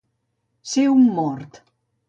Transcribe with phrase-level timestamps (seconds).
[0.71, 1.63] Ser un mort.